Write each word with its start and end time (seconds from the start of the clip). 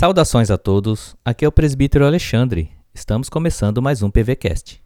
Saudações 0.00 0.50
a 0.50 0.56
todos, 0.56 1.14
aqui 1.22 1.44
é 1.44 1.48
o 1.48 1.52
presbítero 1.52 2.06
Alexandre. 2.06 2.70
Estamos 2.94 3.28
começando 3.28 3.82
mais 3.82 4.02
um 4.02 4.10
PVCast. 4.10 4.82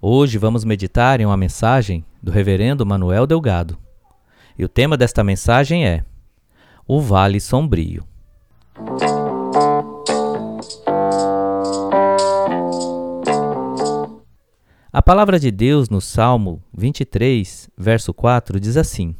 Hoje 0.00 0.38
vamos 0.38 0.64
meditar 0.64 1.20
em 1.20 1.26
uma 1.26 1.36
mensagem 1.36 2.04
do 2.22 2.30
reverendo 2.30 2.86
Manuel 2.86 3.26
Delgado. 3.26 3.76
E 4.56 4.64
o 4.64 4.68
tema 4.68 4.96
desta 4.96 5.24
mensagem 5.24 5.84
é 5.84 6.04
O 6.86 7.00
Vale 7.00 7.40
Sombrio. 7.40 8.06
A 14.92 15.02
palavra 15.02 15.36
de 15.40 15.50
Deus 15.50 15.88
no 15.88 16.00
Salmo 16.00 16.62
23, 16.72 17.68
verso 17.76 18.14
4 18.14 18.60
diz 18.60 18.76
assim: 18.76 19.16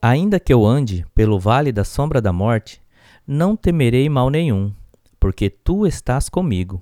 Ainda 0.00 0.38
que 0.38 0.52
eu 0.52 0.64
ande 0.64 1.04
pelo 1.12 1.40
vale 1.40 1.72
da 1.72 1.82
sombra 1.82 2.22
da 2.22 2.32
morte, 2.32 2.80
não 3.26 3.56
temerei 3.56 4.08
mal 4.08 4.30
nenhum, 4.30 4.72
porque 5.18 5.50
tu 5.50 5.86
estás 5.86 6.28
comigo. 6.28 6.80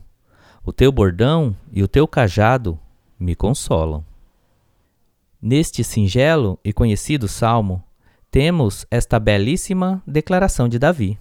O 0.63 0.73
teu 0.73 0.93
bordão 0.93 1.57
e 1.73 1.83
o 1.83 1.89
teu 1.89 2.07
cajado 2.07 2.79
me 3.19 3.35
consolam. 3.35 4.05
Neste 5.41 5.83
singelo 5.83 6.59
e 6.65 6.73
conhecido 6.73 7.29
salmo, 7.29 7.83
temos 8.31 8.87
esta 8.91 9.19
belíssima 9.19 10.03
declaração 10.07 10.69
de 10.69 10.79
Davi. 10.79 11.19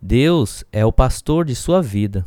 Deus 0.00 0.64
é 0.72 0.84
o 0.84 0.92
pastor 0.92 1.44
de 1.44 1.54
sua 1.54 1.82
vida. 1.82 2.26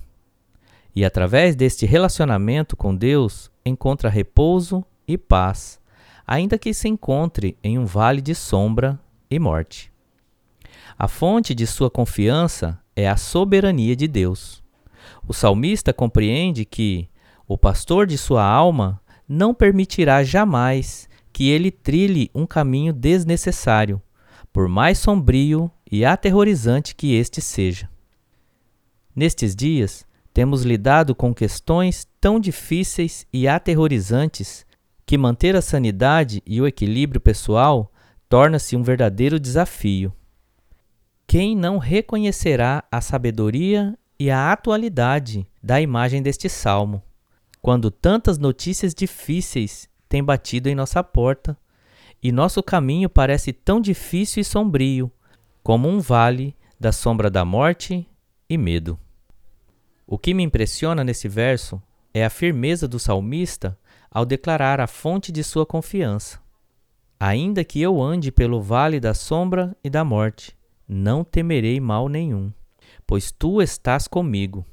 E 0.96 1.04
através 1.04 1.56
deste 1.56 1.86
relacionamento 1.86 2.76
com 2.76 2.96
Deus, 2.96 3.52
encontra 3.66 4.10
repouso 4.10 4.84
e 5.08 5.18
paz, 5.18 5.80
ainda 6.26 6.58
que 6.58 6.74
se 6.74 6.88
encontre 6.88 7.58
em 7.64 7.78
um 7.78 7.86
vale 7.86 8.22
de 8.22 8.34
sombra 8.34 9.00
e 9.30 9.38
morte. 9.38 9.95
A 10.98 11.10
fonte 11.10 11.54
de 11.54 11.68
sua 11.68 11.92
confiança 11.92 12.80
é 12.96 13.10
a 13.10 13.18
soberania 13.18 13.98
de 13.98 14.08
Deus. 14.08 14.64
O 15.28 15.34
salmista 15.34 15.92
compreende 15.92 16.64
que 16.64 17.10
o 17.46 17.58
pastor 17.58 18.08
de 18.08 18.18
sua 18.18 18.46
alma 18.46 19.02
não 19.28 19.54
permitirá 19.54 20.24
jamais 20.24 21.10
que 21.34 21.50
ele 21.50 21.70
trilhe 21.70 22.32
um 22.34 22.48
caminho 22.48 22.94
desnecessário, 22.94 24.02
por 24.54 24.70
mais 24.70 24.98
sombrio 24.98 25.70
e 25.92 26.06
aterrorizante 26.06 26.96
que 26.96 27.14
este 27.14 27.42
seja. 27.42 27.90
Nestes 29.14 29.54
dias, 29.54 30.06
temos 30.34 30.64
lidado 30.64 31.14
com 31.14 31.34
questões 31.34 32.08
tão 32.22 32.40
difíceis 32.40 33.28
e 33.34 33.50
aterrorizantes 33.50 34.66
que 35.06 35.18
manter 35.18 35.58
a 35.58 35.62
sanidade 35.62 36.42
e 36.46 36.62
o 36.62 36.68
equilíbrio 36.68 37.20
pessoal 37.20 37.92
torna-se 38.30 38.78
um 38.78 38.84
verdadeiro 38.84 39.38
desafio. 39.38 40.14
Quem 41.28 41.56
não 41.56 41.78
reconhecerá 41.78 42.84
a 42.92 43.02
sabedoria 43.02 43.98
e 44.20 44.30
a 44.30 44.52
atualidade 44.52 45.46
da 45.62 45.82
imagem 45.82 46.22
deste 46.22 46.48
salmo, 46.48 47.02
quando 47.62 47.90
tantas 47.90 48.38
notícias 48.38 48.94
difíceis 48.94 49.90
têm 50.08 50.24
batido 50.24 50.70
em 50.70 50.76
nossa 50.76 51.04
porta 51.04 51.58
e 52.22 52.32
nosso 52.32 52.62
caminho 52.62 53.10
parece 53.10 53.52
tão 53.52 53.82
difícil 53.82 54.42
e 54.42 54.46
sombrio 54.46 55.12
como 55.64 55.90
um 55.90 56.00
vale 56.00 56.56
da 56.80 56.92
sombra 56.92 57.30
da 57.30 57.44
morte 57.44 58.08
e 58.48 58.58
medo? 58.58 59.00
O 60.06 60.20
que 60.20 60.34
me 60.34 60.44
impressiona 60.44 61.04
nesse 61.04 61.28
verso 61.28 61.82
é 62.14 62.24
a 62.24 62.30
firmeza 62.30 62.88
do 62.88 63.00
salmista 63.00 63.78
ao 64.12 64.26
declarar 64.26 64.80
a 64.80 64.88
fonte 64.88 65.32
de 65.32 65.44
sua 65.44 65.66
confiança. 65.66 66.40
Ainda 67.20 67.64
que 67.64 67.82
eu 67.82 68.02
ande 68.02 68.32
pelo 68.32 68.62
vale 68.62 69.00
da 69.00 69.14
sombra 69.14 69.76
e 69.84 69.90
da 69.90 70.04
morte, 70.04 70.56
não 70.88 71.24
temerei 71.24 71.80
mal 71.80 72.08
nenhum, 72.08 72.52
pois 73.06 73.32
tu 73.32 73.62
estás 73.62 74.08
comigo. 74.08 74.66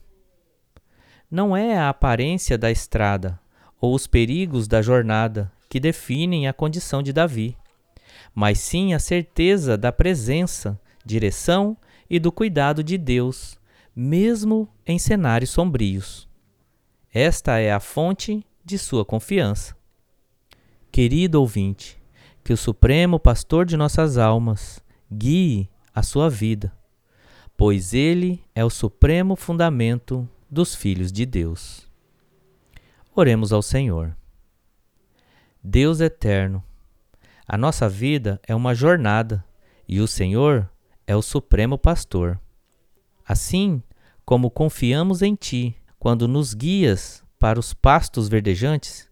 Não 1.30 1.56
é 1.56 1.76
a 1.78 1.88
aparência 1.88 2.58
da 2.58 2.70
estrada 2.70 3.40
ou 3.80 3.94
os 3.94 4.06
perigos 4.06 4.68
da 4.68 4.82
jornada 4.82 5.50
que 5.68 5.80
definem 5.80 6.46
a 6.46 6.52
condição 6.52 7.02
de 7.02 7.12
Davi, 7.12 7.56
mas 8.34 8.58
sim 8.58 8.92
a 8.92 8.98
certeza 8.98 9.76
da 9.76 9.90
presença, 9.90 10.78
direção 11.04 11.76
e 12.08 12.18
do 12.18 12.30
cuidado 12.30 12.84
de 12.84 12.98
Deus, 12.98 13.58
mesmo 13.96 14.68
em 14.86 14.98
cenários 14.98 15.50
sombrios. 15.50 16.28
Esta 17.12 17.58
é 17.58 17.72
a 17.72 17.80
fonte 17.80 18.44
de 18.64 18.78
sua 18.78 19.04
confiança. 19.04 19.74
Querido 20.90 21.40
ouvinte, 21.40 22.00
que 22.44 22.52
o 22.52 22.56
Supremo 22.56 23.18
Pastor 23.18 23.64
de 23.64 23.76
nossas 23.76 24.18
almas 24.18 24.82
guie 25.10 25.71
a 25.94 26.02
sua 26.02 26.28
vida, 26.28 26.72
pois 27.56 27.92
ele 27.92 28.42
é 28.54 28.64
o 28.64 28.70
supremo 28.70 29.36
fundamento 29.36 30.28
dos 30.50 30.74
filhos 30.74 31.12
de 31.12 31.26
Deus. 31.26 31.88
Oremos 33.14 33.52
ao 33.52 33.62
Senhor. 33.62 34.16
Deus 35.62 36.00
eterno, 36.00 36.62
a 37.46 37.58
nossa 37.58 37.88
vida 37.88 38.40
é 38.46 38.54
uma 38.54 38.74
jornada 38.74 39.44
e 39.86 40.00
o 40.00 40.06
Senhor 40.06 40.68
é 41.06 41.14
o 41.14 41.22
supremo 41.22 41.76
pastor. 41.76 42.40
Assim 43.26 43.82
como 44.24 44.50
confiamos 44.50 45.22
em 45.22 45.34
Ti 45.34 45.76
quando 45.98 46.26
nos 46.26 46.54
guias 46.54 47.22
para 47.38 47.60
os 47.60 47.74
pastos 47.74 48.28
verdejantes, 48.28 49.08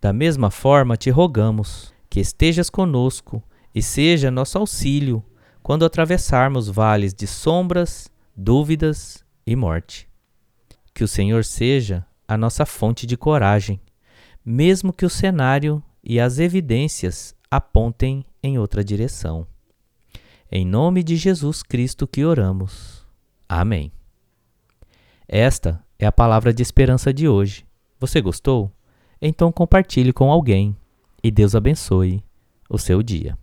da 0.00 0.12
mesma 0.12 0.50
forma 0.50 0.96
te 0.96 1.10
rogamos 1.10 1.92
que 2.08 2.20
estejas 2.20 2.68
conosco 2.68 3.42
e 3.74 3.82
seja 3.82 4.30
nosso 4.30 4.58
auxílio 4.58 5.24
quando 5.62 5.84
atravessarmos 5.84 6.68
vales 6.68 7.14
de 7.14 7.26
sombras, 7.26 8.10
dúvidas 8.36 9.24
e 9.46 9.54
morte. 9.54 10.08
Que 10.94 11.04
o 11.04 11.08
Senhor 11.08 11.44
seja 11.44 12.04
a 12.26 12.36
nossa 12.36 12.66
fonte 12.66 13.06
de 13.06 13.16
coragem, 13.16 13.80
mesmo 14.44 14.92
que 14.92 15.06
o 15.06 15.10
cenário 15.10 15.82
e 16.02 16.18
as 16.18 16.38
evidências 16.38 17.34
apontem 17.50 18.24
em 18.42 18.58
outra 18.58 18.82
direção. 18.82 19.46
Em 20.50 20.66
nome 20.66 21.02
de 21.02 21.16
Jesus 21.16 21.62
Cristo 21.62 22.06
que 22.06 22.24
oramos. 22.24 23.06
Amém. 23.48 23.92
Esta 25.28 25.82
é 25.98 26.06
a 26.06 26.12
palavra 26.12 26.52
de 26.52 26.62
esperança 26.62 27.12
de 27.12 27.28
hoje. 27.28 27.64
Você 27.98 28.20
gostou? 28.20 28.70
Então 29.20 29.52
compartilhe 29.52 30.12
com 30.12 30.30
alguém 30.30 30.76
e 31.22 31.30
Deus 31.30 31.54
abençoe 31.54 32.22
o 32.68 32.76
seu 32.76 33.02
dia. 33.02 33.38